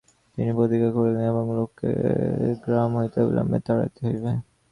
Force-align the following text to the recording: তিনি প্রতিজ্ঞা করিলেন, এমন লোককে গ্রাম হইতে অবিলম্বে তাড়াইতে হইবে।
তিনি 0.37 0.51
প্রতিজ্ঞা 0.57 0.89
করিলেন, 0.95 1.23
এমন 1.31 1.45
লোককে 1.57 1.89
গ্রাম 2.63 2.89
হইতে 2.97 3.17
অবিলম্বে 3.23 3.59
তাড়াইতে 3.65 3.99
হইবে। 4.07 4.31